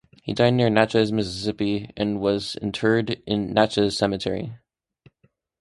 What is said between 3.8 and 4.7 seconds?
Cemetery.